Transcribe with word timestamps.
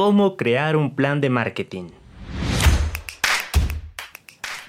cómo 0.00 0.38
crear 0.38 0.76
un 0.76 0.96
plan 0.96 1.20
de 1.20 1.28
marketing. 1.28 1.88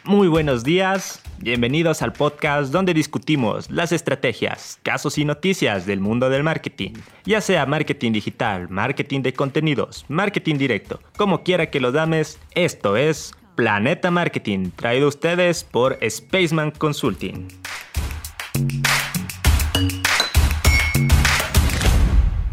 Muy 0.04 0.28
buenos 0.28 0.66
días, 0.66 1.22
bienvenidos 1.38 2.02
al 2.02 2.12
podcast 2.12 2.74
donde 2.74 2.94
discutimos 2.94 3.72
las 3.72 3.94
estrategias, 3.94 4.78
casos 4.84 5.18
y 5.18 5.24
noticias 5.24 5.86
del 5.86 6.02
mundo 6.02 6.30
del 6.30 6.44
marketing, 6.44 6.96
ya 7.24 7.40
sea 7.40 7.66
marketing 7.66 8.12
digital, 8.12 8.68
marketing 8.68 9.22
de 9.22 9.32
contenidos, 9.32 10.04
marketing 10.10 10.58
directo, 10.58 11.00
como 11.16 11.44
quiera 11.44 11.70
que 11.70 11.80
lo 11.80 11.94
dames, 11.94 12.38
esto 12.54 12.98
es 12.98 13.34
Planeta 13.56 14.12
Marketing, 14.12 14.72
traído 14.76 15.06
a 15.06 15.10
ustedes 15.10 15.64
por 15.64 15.98
Spaceman 16.10 16.72
Consulting. 16.72 17.61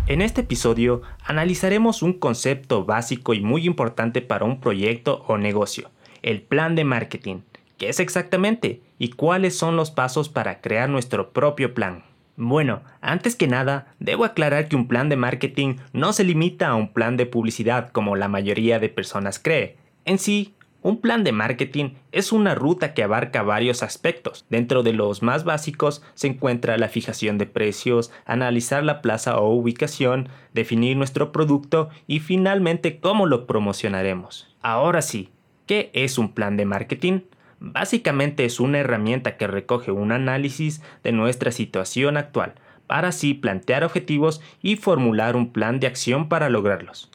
En 0.09 0.23
este 0.23 0.41
episodio 0.41 1.03
analizaremos 1.23 2.01
un 2.01 2.15
concepto 2.15 2.87
básico 2.87 3.35
y 3.35 3.43
muy 3.43 3.67
importante 3.67 4.23
para 4.23 4.47
un 4.47 4.59
proyecto 4.59 5.23
o 5.29 5.37
negocio, 5.37 5.91
el 6.23 6.41
plan 6.41 6.75
de 6.75 6.85
marketing. 6.85 7.41
¿Qué 7.77 7.91
es 7.91 8.01
exactamente? 8.01 8.81
¿Y 8.99 9.11
cuáles 9.11 9.59
son 9.59 9.77
los 9.77 9.91
pasos 9.91 10.31
para 10.31 10.63
crear 10.63 10.89
nuestro 10.89 11.35
propio 11.35 11.75
plan? 11.75 12.05
Bueno, 12.37 12.81
antes 13.03 13.37
que 13.37 13.49
nada, 13.49 13.95
debo 13.99 14.25
aclarar 14.25 14.69
que 14.69 14.77
un 14.77 14.89
plan 14.89 15.11
de 15.11 15.17
marketing 15.17 15.75
no 15.93 16.15
se 16.15 16.25
limita 16.25 16.69
a 16.69 16.75
un 16.75 16.95
plan 16.95 17.19
de 17.19 17.27
publicidad 17.27 17.91
como 17.91 18.17
la 18.17 18.29
mayoría 18.29 18.79
de 18.79 18.89
personas 18.89 19.39
cree. 19.39 19.77
En 20.07 20.19
sí, 20.19 20.55
un 20.89 21.03
plan 21.03 21.23
de 21.23 21.33
marketing 21.33 21.91
es 22.13 22.33
una 22.33 22.55
ruta 22.55 22.95
que 22.95 23.03
abarca 23.03 23.43
varios 23.43 23.83
aspectos. 23.83 24.47
Dentro 24.49 24.83
de 24.83 24.95
los 24.95 25.23
más 25.23 25.45
básicos 25.45 26.03
se 26.15 26.29
encuentra 26.29 26.79
la 26.79 26.89
fijación 26.89 27.37
de 27.37 27.45
precios, 27.45 28.11
analizar 28.25 28.83
la 28.83 29.03
plaza 29.03 29.37
o 29.37 29.53
ubicación, 29.53 30.31
definir 30.55 30.97
nuestro 30.97 31.31
producto 31.31 31.91
y 32.07 32.21
finalmente 32.21 33.01
cómo 33.01 33.27
lo 33.27 33.47
promocionaremos. 33.47 34.49
Ahora 34.63 35.03
sí, 35.03 35.29
¿qué 35.67 35.91
es 35.93 36.17
un 36.17 36.33
plan 36.33 36.57
de 36.57 36.65
marketing? 36.65 37.21
Básicamente 37.61 38.47
es 38.47 38.59
una 38.59 38.79
herramienta 38.79 39.37
que 39.37 39.47
recoge 39.47 39.91
un 39.91 40.11
análisis 40.11 40.81
de 41.05 41.13
nuestra 41.13 41.53
situación 41.53 42.17
actual 42.17 42.55
para 42.87 43.09
así 43.09 43.35
plantear 43.35 43.85
objetivos 43.85 44.41
y 44.63 44.77
formular 44.77 45.37
un 45.37 45.53
plan 45.53 45.81
de 45.81 45.87
acción 45.87 46.31
para 46.31 46.49
lograrlos. 46.49 47.11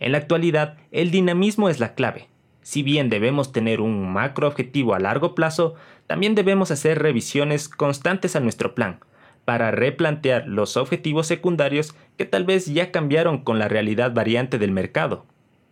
En 0.00 0.12
la 0.12 0.18
actualidad, 0.18 0.78
el 0.92 1.10
dinamismo 1.10 1.68
es 1.68 1.78
la 1.78 1.94
clave 1.94 2.27
si 2.68 2.82
bien 2.82 3.08
debemos 3.08 3.50
tener 3.50 3.80
un 3.80 4.12
macro 4.12 4.46
objetivo 4.46 4.94
a 4.94 4.98
largo 4.98 5.34
plazo, 5.34 5.74
también 6.06 6.34
debemos 6.34 6.70
hacer 6.70 6.98
revisiones 6.98 7.66
constantes 7.66 8.36
a 8.36 8.40
nuestro 8.40 8.74
plan, 8.74 9.00
para 9.46 9.70
replantear 9.70 10.46
los 10.46 10.76
objetivos 10.76 11.26
secundarios 11.26 11.94
que 12.18 12.26
tal 12.26 12.44
vez 12.44 12.66
ya 12.66 12.90
cambiaron 12.90 13.38
con 13.38 13.58
la 13.58 13.68
realidad 13.68 14.12
variante 14.12 14.58
del 14.58 14.70
mercado. 14.70 15.24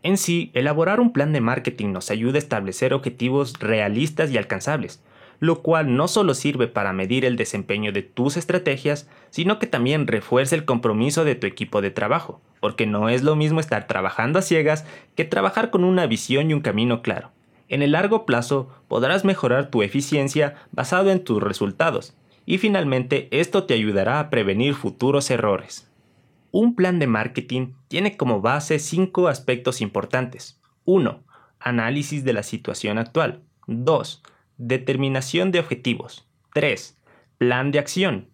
En 0.03 0.17
sí, 0.17 0.51
elaborar 0.55 0.99
un 0.99 1.13
plan 1.13 1.35
de 1.35 1.43
marketing 1.43 1.93
nos 1.93 2.11
ayuda 2.11 2.37
a 2.37 2.39
establecer 2.39 2.95
objetivos 2.95 3.53
realistas 3.61 4.31
y 4.31 4.39
alcanzables, 4.39 5.03
lo 5.41 5.63
cual 5.63 5.97
no 5.97 6.09
solo 6.09 6.35
sirve 6.35 6.69
para 6.69 6.93
medir 6.93 7.25
el 7.25 7.37
desempeño 7.37 7.93
de 7.93 8.03
tus 8.03 8.37
estrategias, 8.37 9.09
sino 9.31 9.59
que 9.59 9.67
también 9.67 10.07
refuerza 10.07 10.55
el 10.55 10.65
compromiso 10.65 11.25
de 11.25 11.35
tu 11.35 11.47
equipo 11.47 11.81
de 11.81 11.91
trabajo, 11.91 12.41
porque 12.61 12.87
no 12.87 13.09
es 13.09 13.23
lo 13.23 13.37
mismo 13.37 13.61
estar 13.61 13.87
trabajando 13.87 14.39
a 14.39 14.43
ciegas 14.43 14.85
que 15.15 15.25
trabajar 15.25 15.71
con 15.71 15.85
una 15.85 16.07
visión 16.07 16.51
y 16.51 16.55
un 16.55 16.61
camino 16.61 17.03
claro. 17.03 17.31
En 17.69 17.83
el 17.83 17.93
largo 17.93 18.27
plazo 18.27 18.69
podrás 18.89 19.25
mejorar 19.25 19.71
tu 19.71 19.83
eficiencia 19.83 20.55
basado 20.71 21.11
en 21.11 21.25
tus 21.25 21.43
resultados, 21.43 22.17
y 22.45 22.59
finalmente 22.59 23.29
esto 23.33 23.65
te 23.65 23.75
ayudará 23.75 24.21
a 24.21 24.31
prevenir 24.31 24.75
futuros 24.75 25.31
errores. 25.31 25.91
Un 26.53 26.75
plan 26.77 26.99
de 26.99 27.09
marketing 27.09 27.73
tiene 27.89 28.17
como 28.17 28.41
base 28.41 28.79
cinco 28.79 29.29
aspectos 29.29 29.81
importantes. 29.81 30.61
1. 30.85 31.23
Análisis 31.59 32.25
de 32.25 32.33
la 32.33 32.45
situación 32.45 32.99
actual. 32.99 33.43
2. 33.67 34.23
Determinación 34.59 35.53
de 35.53 35.61
objetivos. 35.61 36.27
3. 36.55 36.97
Plan 37.37 37.73
de 37.73 37.79
acción. 37.79 38.31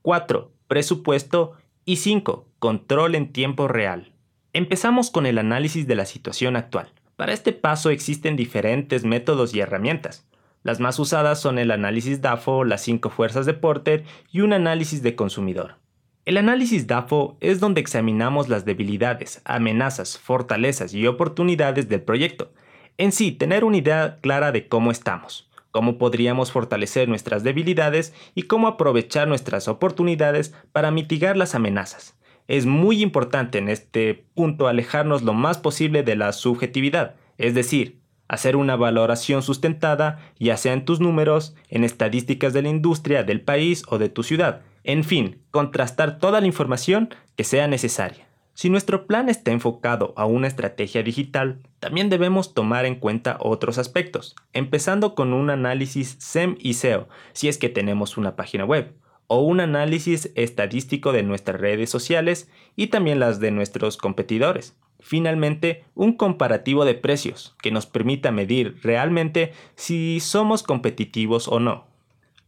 4. 0.00 0.50
Presupuesto. 0.68 1.52
Y 1.84 1.96
5. 1.96 2.48
Control 2.58 3.14
en 3.14 3.30
tiempo 3.30 3.68
real. 3.68 4.12
Empezamos 4.54 5.10
con 5.10 5.26
el 5.26 5.36
análisis 5.36 5.86
de 5.86 5.94
la 5.94 6.06
situación 6.06 6.56
actual. 6.56 6.88
Para 7.16 7.34
este 7.34 7.52
paso 7.52 7.90
existen 7.90 8.36
diferentes 8.36 9.04
métodos 9.04 9.54
y 9.54 9.60
herramientas. 9.60 10.26
Las 10.62 10.80
más 10.80 10.98
usadas 10.98 11.42
son 11.42 11.58
el 11.58 11.70
análisis 11.70 12.22
DAFO, 12.22 12.64
las 12.64 12.80
5 12.80 13.10
fuerzas 13.10 13.44
de 13.44 13.52
Porter 13.52 14.04
y 14.32 14.40
un 14.40 14.54
análisis 14.54 15.02
de 15.02 15.14
consumidor. 15.14 15.76
El 16.24 16.38
análisis 16.38 16.86
DAFO 16.86 17.36
es 17.40 17.60
donde 17.60 17.82
examinamos 17.82 18.48
las 18.48 18.64
debilidades, 18.64 19.42
amenazas, 19.44 20.18
fortalezas 20.18 20.94
y 20.94 21.06
oportunidades 21.06 21.90
del 21.90 22.00
proyecto. 22.00 22.50
En 22.96 23.12
sí, 23.12 23.30
tener 23.30 23.62
una 23.62 23.76
idea 23.76 24.16
clara 24.22 24.52
de 24.52 24.68
cómo 24.68 24.90
estamos 24.90 25.45
cómo 25.76 25.98
podríamos 25.98 26.52
fortalecer 26.52 27.06
nuestras 27.06 27.44
debilidades 27.44 28.14
y 28.34 28.44
cómo 28.44 28.66
aprovechar 28.66 29.28
nuestras 29.28 29.68
oportunidades 29.68 30.54
para 30.72 30.90
mitigar 30.90 31.36
las 31.36 31.54
amenazas. 31.54 32.16
Es 32.48 32.64
muy 32.64 33.02
importante 33.02 33.58
en 33.58 33.68
este 33.68 34.24
punto 34.32 34.68
alejarnos 34.68 35.20
lo 35.20 35.34
más 35.34 35.58
posible 35.58 36.02
de 36.02 36.16
la 36.16 36.32
subjetividad, 36.32 37.16
es 37.36 37.54
decir, 37.54 38.00
hacer 38.26 38.56
una 38.56 38.74
valoración 38.74 39.42
sustentada, 39.42 40.18
ya 40.38 40.56
sea 40.56 40.72
en 40.72 40.86
tus 40.86 40.98
números, 40.98 41.54
en 41.68 41.84
estadísticas 41.84 42.54
de 42.54 42.62
la 42.62 42.70
industria, 42.70 43.22
del 43.22 43.42
país 43.42 43.82
o 43.88 43.98
de 43.98 44.08
tu 44.08 44.22
ciudad, 44.22 44.62
en 44.82 45.04
fin, 45.04 45.42
contrastar 45.50 46.16
toda 46.16 46.40
la 46.40 46.46
información 46.46 47.14
que 47.36 47.44
sea 47.44 47.68
necesaria. 47.68 48.26
Si 48.56 48.70
nuestro 48.70 49.06
plan 49.06 49.28
está 49.28 49.50
enfocado 49.50 50.14
a 50.16 50.24
una 50.24 50.46
estrategia 50.46 51.02
digital, 51.02 51.60
también 51.78 52.08
debemos 52.08 52.54
tomar 52.54 52.86
en 52.86 52.94
cuenta 52.94 53.36
otros 53.38 53.76
aspectos, 53.76 54.34
empezando 54.54 55.14
con 55.14 55.34
un 55.34 55.50
análisis 55.50 56.16
SEM 56.20 56.56
y 56.58 56.72
SEO, 56.72 57.06
si 57.34 57.48
es 57.48 57.58
que 57.58 57.68
tenemos 57.68 58.16
una 58.16 58.34
página 58.34 58.64
web, 58.64 58.94
o 59.26 59.42
un 59.42 59.60
análisis 59.60 60.32
estadístico 60.36 61.12
de 61.12 61.22
nuestras 61.22 61.60
redes 61.60 61.90
sociales 61.90 62.50
y 62.76 62.86
también 62.86 63.20
las 63.20 63.40
de 63.40 63.50
nuestros 63.50 63.98
competidores. 63.98 64.74
Finalmente, 65.00 65.84
un 65.94 66.14
comparativo 66.14 66.86
de 66.86 66.94
precios 66.94 67.54
que 67.60 67.70
nos 67.70 67.84
permita 67.84 68.32
medir 68.32 68.78
realmente 68.82 69.52
si 69.74 70.18
somos 70.20 70.62
competitivos 70.62 71.46
o 71.46 71.60
no. 71.60 71.95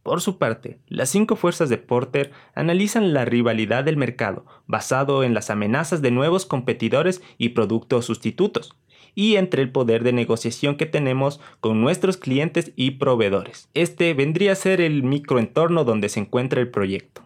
Por 0.09 0.21
su 0.21 0.39
parte, 0.39 0.79
las 0.87 1.09
cinco 1.09 1.35
fuerzas 1.35 1.69
de 1.69 1.77
Porter 1.77 2.31
analizan 2.55 3.13
la 3.13 3.25
rivalidad 3.25 3.83
del 3.83 3.95
mercado 3.95 4.43
basado 4.65 5.23
en 5.23 5.35
las 5.35 5.51
amenazas 5.51 6.01
de 6.01 6.09
nuevos 6.09 6.47
competidores 6.47 7.21
y 7.37 7.49
productos 7.49 8.05
sustitutos, 8.05 8.75
y 9.13 9.35
entre 9.35 9.61
el 9.61 9.71
poder 9.71 10.03
de 10.03 10.11
negociación 10.11 10.77
que 10.77 10.87
tenemos 10.87 11.39
con 11.59 11.79
nuestros 11.79 12.17
clientes 12.17 12.71
y 12.75 12.89
proveedores. 12.97 13.69
Este 13.75 14.15
vendría 14.15 14.53
a 14.53 14.55
ser 14.55 14.81
el 14.81 15.03
microentorno 15.03 15.83
donde 15.83 16.09
se 16.09 16.21
encuentra 16.21 16.59
el 16.59 16.69
proyecto. 16.69 17.21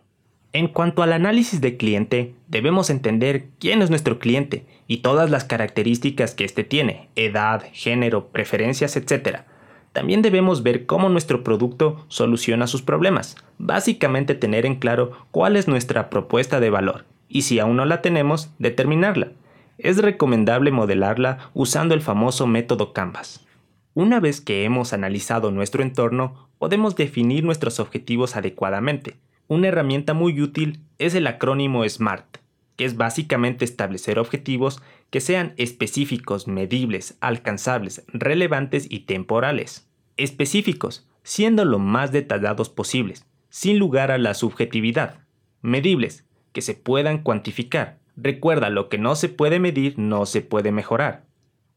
En 0.51 0.67
cuanto 0.67 1.03
al 1.03 1.13
análisis 1.13 1.61
de 1.61 1.77
cliente, 1.77 2.35
debemos 2.49 2.89
entender 2.89 3.45
quién 3.59 3.81
es 3.81 3.91
nuestro 3.91 4.19
cliente 4.19 4.65
y 4.87 4.97
todas 4.97 5.31
las 5.31 5.45
características 5.45 6.35
que 6.35 6.43
éste 6.43 6.65
tiene, 6.65 7.07
edad, 7.15 7.63
género, 7.71 8.27
preferencias, 8.27 8.97
etc., 8.97 9.45
también 9.93 10.23
debemos 10.23 10.63
ver 10.63 10.85
cómo 10.85 11.07
nuestro 11.07 11.43
producto 11.43 12.03
soluciona 12.07 12.67
sus 12.67 12.81
problemas. 12.81 13.37
Básicamente 13.59 14.33
tener 14.33 14.65
en 14.65 14.75
claro 14.75 15.11
cuál 15.31 15.55
es 15.55 15.67
nuestra 15.67 16.09
propuesta 16.09 16.59
de 16.59 16.71
valor 16.71 17.05
y 17.29 17.43
si 17.43 17.59
aún 17.59 17.77
no 17.77 17.85
la 17.85 18.01
tenemos, 18.01 18.51
determinarla. 18.59 19.31
Es 19.77 19.97
recomendable 19.97 20.71
modelarla 20.71 21.49
usando 21.53 21.93
el 21.93 22.01
famoso 22.01 22.47
método 22.47 22.93
Canvas. 22.93 23.45
Una 23.93 24.19
vez 24.19 24.41
que 24.41 24.63
hemos 24.63 24.93
analizado 24.93 25.51
nuestro 25.51 25.83
entorno, 25.83 26.49
podemos 26.57 26.95
definir 26.95 27.43
nuestros 27.43 27.79
objetivos 27.79 28.35
adecuadamente. 28.35 29.17
Una 29.47 29.67
herramienta 29.67 30.13
muy 30.13 30.41
útil 30.41 30.79
es 30.97 31.13
el 31.13 31.27
acrónimo 31.27 31.87
SMART, 31.87 32.37
que 32.75 32.85
es 32.85 32.97
básicamente 32.97 33.65
establecer 33.65 34.17
objetivos 34.17 34.81
que 35.13 35.21
sean 35.21 35.53
específicos, 35.57 36.47
medibles, 36.47 37.19
alcanzables, 37.21 38.03
relevantes 38.07 38.87
y 38.89 39.01
temporales. 39.01 39.87
Específicos, 40.17 41.07
siendo 41.21 41.65
lo 41.65 41.77
más 41.77 42.11
detallados 42.11 42.69
posibles, 42.69 43.27
sin 43.49 43.77
lugar 43.77 44.09
a 44.09 44.17
la 44.17 44.33
subjetividad. 44.33 45.19
Medibles, 45.61 46.25
que 46.51 46.63
se 46.63 46.73
puedan 46.73 47.21
cuantificar. 47.21 47.99
Recuerda, 48.17 48.71
lo 48.71 48.89
que 48.89 48.97
no 48.97 49.13
se 49.13 49.29
puede 49.29 49.59
medir 49.59 49.99
no 49.99 50.25
se 50.25 50.41
puede 50.41 50.71
mejorar. 50.71 51.27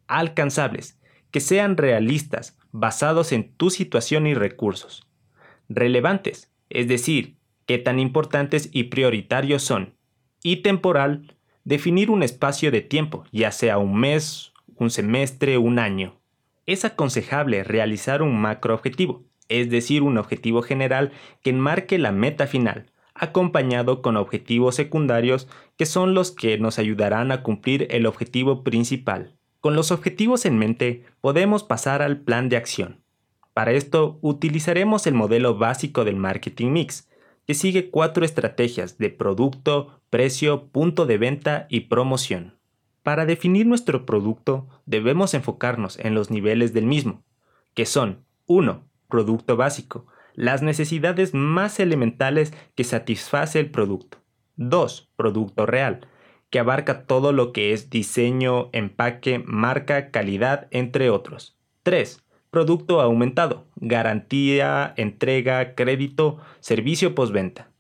Alcanzables, 0.06 0.98
que 1.30 1.40
sean 1.40 1.76
realistas, 1.76 2.56
basados 2.72 3.32
en 3.32 3.52
tu 3.52 3.68
situación 3.68 4.26
y 4.26 4.32
recursos. 4.32 5.06
Relevantes, 5.68 6.50
es 6.70 6.88
decir, 6.88 7.36
qué 7.66 7.76
tan 7.76 7.98
importantes 7.98 8.70
y 8.72 8.84
prioritarios 8.84 9.62
son 9.62 9.92
y 10.42 10.62
temporal, 10.62 11.35
definir 11.66 12.12
un 12.12 12.22
espacio 12.22 12.70
de 12.70 12.80
tiempo, 12.80 13.24
ya 13.32 13.50
sea 13.50 13.76
un 13.76 13.98
mes, 13.98 14.52
un 14.76 14.88
semestre, 14.88 15.58
un 15.58 15.80
año. 15.80 16.14
Es 16.64 16.84
aconsejable 16.84 17.64
realizar 17.64 18.22
un 18.22 18.40
macro 18.40 18.72
objetivo, 18.72 19.24
es 19.48 19.68
decir, 19.68 20.02
un 20.02 20.16
objetivo 20.16 20.62
general 20.62 21.10
que 21.42 21.50
enmarque 21.50 21.98
la 21.98 22.12
meta 22.12 22.46
final, 22.46 22.86
acompañado 23.14 24.00
con 24.00 24.16
objetivos 24.16 24.76
secundarios 24.76 25.48
que 25.76 25.86
son 25.86 26.14
los 26.14 26.30
que 26.30 26.56
nos 26.56 26.78
ayudarán 26.78 27.32
a 27.32 27.42
cumplir 27.42 27.88
el 27.90 28.06
objetivo 28.06 28.62
principal. 28.62 29.34
Con 29.60 29.74
los 29.74 29.90
objetivos 29.90 30.46
en 30.46 30.58
mente, 30.58 31.04
podemos 31.20 31.64
pasar 31.64 32.00
al 32.00 32.20
plan 32.20 32.48
de 32.48 32.58
acción. 32.58 33.00
Para 33.54 33.72
esto, 33.72 34.18
utilizaremos 34.22 35.08
el 35.08 35.14
modelo 35.14 35.58
básico 35.58 36.04
del 36.04 36.14
marketing 36.14 36.70
mix, 36.70 37.08
que 37.46 37.54
sigue 37.54 37.90
cuatro 37.90 38.24
estrategias 38.24 38.98
de 38.98 39.10
producto, 39.10 40.00
precio, 40.10 40.66
punto 40.68 41.06
de 41.06 41.18
venta 41.18 41.66
y 41.70 41.80
promoción. 41.80 42.56
Para 43.02 43.24
definir 43.24 43.66
nuestro 43.66 44.04
producto, 44.04 44.66
debemos 44.84 45.32
enfocarnos 45.32 45.98
en 46.00 46.14
los 46.14 46.30
niveles 46.30 46.72
del 46.72 46.86
mismo, 46.86 47.22
que 47.74 47.86
son 47.86 48.24
1. 48.46 48.84
Producto 49.08 49.56
básico, 49.56 50.06
las 50.34 50.62
necesidades 50.62 51.32
más 51.32 51.78
elementales 51.78 52.52
que 52.74 52.82
satisface 52.82 53.60
el 53.60 53.70
producto. 53.70 54.18
2. 54.56 55.12
Producto 55.16 55.66
real, 55.66 56.08
que 56.50 56.58
abarca 56.58 57.06
todo 57.06 57.32
lo 57.32 57.52
que 57.52 57.72
es 57.72 57.90
diseño, 57.90 58.70
empaque, 58.72 59.38
marca, 59.38 60.10
calidad, 60.10 60.66
entre 60.72 61.10
otros. 61.10 61.56
3. 61.84 62.25
Producto 62.50 63.00
aumentado, 63.00 63.66
garantía, 63.76 64.94
entrega, 64.96 65.74
crédito, 65.74 66.38
servicio 66.60 67.14
postventa. 67.14 67.70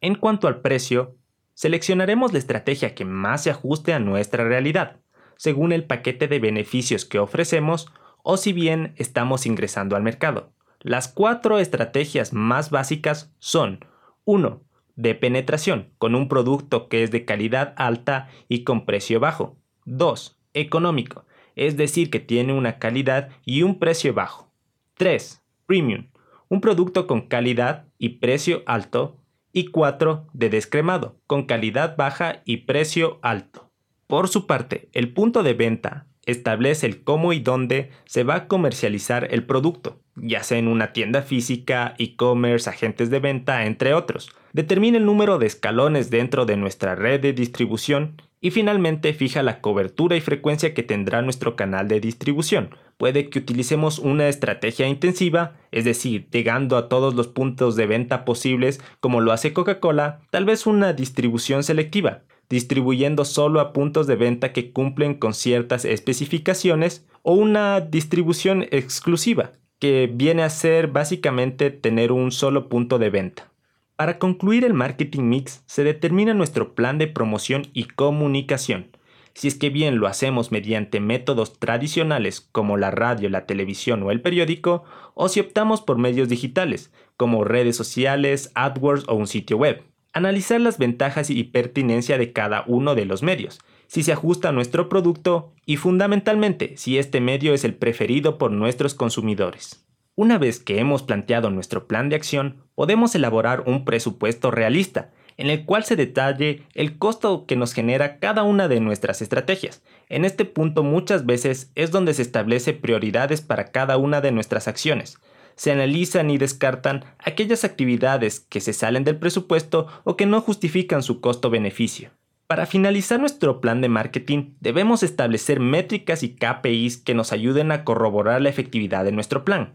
En 0.00 0.14
cuanto 0.14 0.48
al 0.48 0.60
precio, 0.60 1.16
seleccionaremos 1.54 2.32
la 2.32 2.38
estrategia 2.38 2.94
que 2.94 3.04
más 3.04 3.42
se 3.42 3.50
ajuste 3.50 3.92
a 3.92 3.98
nuestra 3.98 4.44
realidad, 4.44 4.96
según 5.36 5.72
el 5.72 5.84
paquete 5.84 6.28
de 6.28 6.38
beneficios 6.38 7.04
que 7.04 7.18
ofrecemos 7.18 7.92
o 8.22 8.36
si 8.36 8.52
bien 8.52 8.94
estamos 8.96 9.46
ingresando 9.46 9.96
al 9.96 10.02
mercado. 10.02 10.52
Las 10.80 11.08
cuatro 11.08 11.58
estrategias 11.58 12.32
más 12.32 12.70
básicas 12.70 13.34
son 13.38 13.84
1 14.24 14.62
de 14.96 15.14
penetración, 15.14 15.90
con 15.98 16.14
un 16.14 16.28
producto 16.28 16.88
que 16.88 17.02
es 17.02 17.10
de 17.10 17.24
calidad 17.24 17.74
alta 17.76 18.28
y 18.48 18.64
con 18.64 18.84
precio 18.84 19.20
bajo. 19.20 19.56
2. 19.86 20.38
Económico, 20.52 21.24
es 21.56 21.76
decir, 21.76 22.10
que 22.10 22.20
tiene 22.20 22.52
una 22.52 22.78
calidad 22.78 23.30
y 23.44 23.62
un 23.62 23.78
precio 23.78 24.14
bajo. 24.14 24.52
3. 24.96 25.42
Premium, 25.66 26.08
un 26.48 26.60
producto 26.60 27.06
con 27.06 27.22
calidad 27.22 27.86
y 27.98 28.20
precio 28.20 28.62
alto. 28.66 29.20
Y 29.52 29.66
4. 29.66 30.26
De 30.32 30.50
descremado, 30.50 31.20
con 31.26 31.44
calidad 31.44 31.96
baja 31.96 32.42
y 32.44 32.58
precio 32.58 33.18
alto. 33.22 33.70
Por 34.06 34.28
su 34.28 34.46
parte, 34.46 34.88
el 34.92 35.12
punto 35.12 35.42
de 35.42 35.54
venta 35.54 36.06
establece 36.26 36.86
el 36.86 37.04
cómo 37.04 37.32
y 37.32 37.40
dónde 37.40 37.90
se 38.04 38.24
va 38.24 38.34
a 38.34 38.48
comercializar 38.48 39.28
el 39.30 39.46
producto, 39.46 40.00
ya 40.16 40.42
sea 40.42 40.58
en 40.58 40.68
una 40.68 40.92
tienda 40.92 41.22
física, 41.22 41.94
e-commerce, 41.98 42.68
agentes 42.68 43.10
de 43.10 43.20
venta, 43.20 43.66
entre 43.66 43.94
otros. 43.94 44.30
Determina 44.52 44.98
el 44.98 45.06
número 45.06 45.38
de 45.38 45.46
escalones 45.46 46.10
dentro 46.10 46.46
de 46.46 46.56
nuestra 46.56 46.94
red 46.94 47.20
de 47.20 47.32
distribución 47.32 48.16
y 48.40 48.50
finalmente 48.50 49.14
fija 49.14 49.42
la 49.42 49.60
cobertura 49.60 50.16
y 50.16 50.20
frecuencia 50.20 50.74
que 50.74 50.82
tendrá 50.82 51.22
nuestro 51.22 51.56
canal 51.56 51.88
de 51.88 51.98
distribución. 51.98 52.76
Puede 52.98 53.30
que 53.30 53.38
utilicemos 53.38 53.98
una 53.98 54.28
estrategia 54.28 54.86
intensiva, 54.86 55.54
es 55.72 55.86
decir, 55.86 56.28
llegando 56.30 56.76
a 56.76 56.88
todos 56.88 57.14
los 57.14 57.26
puntos 57.26 57.74
de 57.74 57.86
venta 57.86 58.24
posibles 58.24 58.80
como 59.00 59.20
lo 59.20 59.32
hace 59.32 59.52
Coca-Cola, 59.52 60.20
tal 60.30 60.44
vez 60.44 60.66
una 60.66 60.92
distribución 60.92 61.64
selectiva, 61.64 62.22
distribuyendo 62.50 63.24
solo 63.24 63.60
a 63.60 63.72
puntos 63.72 64.06
de 64.06 64.16
venta 64.16 64.52
que 64.52 64.72
cumplen 64.72 65.14
con 65.14 65.34
ciertas 65.34 65.84
especificaciones 65.84 67.06
o 67.22 67.32
una 67.32 67.80
distribución 67.80 68.66
exclusiva, 68.70 69.52
que 69.84 70.10
viene 70.10 70.42
a 70.42 70.48
ser 70.48 70.86
básicamente 70.86 71.68
tener 71.68 72.10
un 72.10 72.32
solo 72.32 72.70
punto 72.70 72.98
de 72.98 73.10
venta. 73.10 73.52
Para 73.96 74.18
concluir 74.18 74.64
el 74.64 74.72
marketing 74.72 75.24
mix 75.24 75.62
se 75.66 75.84
determina 75.84 76.32
nuestro 76.32 76.74
plan 76.74 76.96
de 76.96 77.06
promoción 77.06 77.66
y 77.74 77.84
comunicación. 77.84 78.86
Si 79.34 79.46
es 79.46 79.56
que 79.56 79.68
bien 79.68 79.98
lo 79.98 80.06
hacemos 80.06 80.50
mediante 80.50 81.00
métodos 81.00 81.58
tradicionales 81.58 82.40
como 82.40 82.78
la 82.78 82.92
radio, 82.92 83.28
la 83.28 83.44
televisión 83.44 84.02
o 84.04 84.10
el 84.10 84.22
periódico, 84.22 84.84
o 85.12 85.28
si 85.28 85.40
optamos 85.40 85.82
por 85.82 85.98
medios 85.98 86.30
digitales 86.30 86.90
como 87.18 87.44
redes 87.44 87.76
sociales, 87.76 88.52
AdWords 88.54 89.04
o 89.06 89.16
un 89.16 89.26
sitio 89.26 89.58
web 89.58 89.84
analizar 90.14 90.60
las 90.60 90.78
ventajas 90.78 91.28
y 91.28 91.44
pertinencia 91.44 92.16
de 92.16 92.32
cada 92.32 92.64
uno 92.66 92.94
de 92.94 93.04
los 93.04 93.22
medios, 93.22 93.58
si 93.94 94.02
se 94.02 94.10
ajusta 94.10 94.48
a 94.48 94.52
nuestro 94.52 94.88
producto 94.88 95.52
y 95.64 95.76
fundamentalmente 95.76 96.76
si 96.76 96.98
este 96.98 97.20
medio 97.20 97.54
es 97.54 97.62
el 97.62 97.76
preferido 97.76 98.38
por 98.38 98.50
nuestros 98.50 98.92
consumidores. 98.92 99.86
Una 100.16 100.36
vez 100.36 100.58
que 100.58 100.80
hemos 100.80 101.04
planteado 101.04 101.48
nuestro 101.50 101.86
plan 101.86 102.08
de 102.08 102.16
acción, 102.16 102.64
podemos 102.74 103.14
elaborar 103.14 103.62
un 103.68 103.84
presupuesto 103.84 104.50
realista, 104.50 105.12
en 105.36 105.48
el 105.48 105.64
cual 105.64 105.84
se 105.84 105.94
detalle 105.94 106.64
el 106.74 106.98
costo 106.98 107.46
que 107.46 107.54
nos 107.54 107.72
genera 107.72 108.18
cada 108.18 108.42
una 108.42 108.66
de 108.66 108.80
nuestras 108.80 109.22
estrategias. 109.22 109.84
En 110.08 110.24
este 110.24 110.44
punto 110.44 110.82
muchas 110.82 111.24
veces 111.24 111.70
es 111.76 111.92
donde 111.92 112.14
se 112.14 112.22
establece 112.22 112.72
prioridades 112.72 113.42
para 113.42 113.70
cada 113.70 113.96
una 113.96 114.20
de 114.20 114.32
nuestras 114.32 114.66
acciones, 114.66 115.18
se 115.54 115.70
analizan 115.70 116.30
y 116.30 116.38
descartan 116.38 117.04
aquellas 117.20 117.62
actividades 117.62 118.40
que 118.40 118.60
se 118.60 118.72
salen 118.72 119.04
del 119.04 119.20
presupuesto 119.20 119.86
o 120.02 120.16
que 120.16 120.26
no 120.26 120.40
justifican 120.40 121.04
su 121.04 121.20
costo-beneficio. 121.20 122.10
Para 122.46 122.66
finalizar 122.66 123.18
nuestro 123.18 123.60
plan 123.60 123.80
de 123.80 123.88
marketing, 123.88 124.54
debemos 124.60 125.02
establecer 125.02 125.60
métricas 125.60 126.22
y 126.22 126.36
KPIs 126.36 126.98
que 126.98 127.14
nos 127.14 127.32
ayuden 127.32 127.72
a 127.72 127.84
corroborar 127.84 128.42
la 128.42 128.50
efectividad 128.50 129.04
de 129.04 129.12
nuestro 129.12 129.44
plan. 129.44 129.72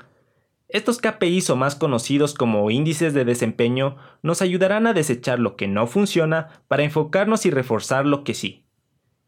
Estos 0.68 1.00
KPIs 1.00 1.50
o 1.50 1.56
más 1.56 1.76
conocidos 1.76 2.36
como 2.36 2.70
índices 2.70 3.16
de 3.16 3.26
desempeño 3.26 3.98
nos 4.22 4.44
ayudarán 4.44 4.86
a 4.86 4.94
desechar 4.94 5.40
lo 5.40 5.56
que 5.56 5.68
no 5.68 5.88
funciona 5.88 6.62
para 6.68 6.84
enfocarnos 6.84 7.48
y 7.48 7.50
reforzar 7.50 8.06
lo 8.06 8.24
que 8.24 8.36
sí. 8.36 8.66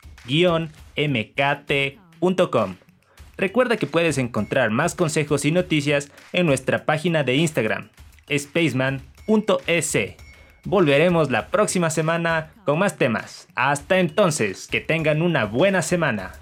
mkt.com. 0.97 2.77
Recuerda 3.37 3.77
que 3.77 3.87
puedes 3.87 4.19
encontrar 4.19 4.71
más 4.71 4.95
consejos 4.95 5.45
y 5.45 5.53
noticias 5.53 6.11
en 6.33 6.47
nuestra 6.47 6.85
página 6.85 7.25
de 7.25 7.37
Instagram, 7.37 7.89
spaceman.es. 8.31 9.99
Volveremos 10.65 11.31
la 11.31 11.49
próxima 11.49 11.91
semana 11.91 12.53
con 12.65 12.79
más 12.79 12.97
temas. 12.97 13.49
Hasta 13.57 13.99
entonces, 13.99 14.69
que 14.69 14.81
tengan 14.81 15.23
una 15.23 15.45
buena 15.45 15.83
semana. 15.83 16.33